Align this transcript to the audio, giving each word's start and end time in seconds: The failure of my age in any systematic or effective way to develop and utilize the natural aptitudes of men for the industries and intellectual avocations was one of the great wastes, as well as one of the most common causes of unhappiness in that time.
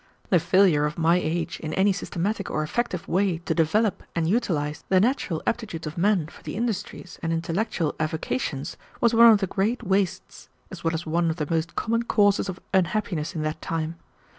The 0.31 0.39
failure 0.39 0.85
of 0.85 0.97
my 0.97 1.17
age 1.17 1.59
in 1.59 1.75
any 1.75 1.93
systematic 1.93 2.49
or 2.49 2.63
effective 2.63 3.07
way 3.07 3.37
to 3.37 3.53
develop 3.53 4.01
and 4.15 4.27
utilize 4.27 4.83
the 4.89 4.99
natural 4.99 5.43
aptitudes 5.45 5.85
of 5.85 5.95
men 5.95 6.25
for 6.25 6.41
the 6.41 6.55
industries 6.55 7.19
and 7.21 7.31
intellectual 7.31 7.93
avocations 7.99 8.77
was 8.99 9.13
one 9.13 9.31
of 9.31 9.41
the 9.41 9.45
great 9.45 9.83
wastes, 9.83 10.49
as 10.71 10.83
well 10.83 10.95
as 10.95 11.05
one 11.05 11.29
of 11.29 11.35
the 11.35 11.45
most 11.51 11.75
common 11.75 12.01
causes 12.01 12.49
of 12.49 12.59
unhappiness 12.73 13.35
in 13.35 13.43
that 13.43 13.61
time. 13.61 13.99